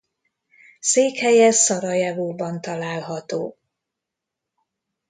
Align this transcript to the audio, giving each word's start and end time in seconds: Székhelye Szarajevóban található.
Székhelye 0.79 1.51
Szarajevóban 1.51 2.61
található. 2.61 3.57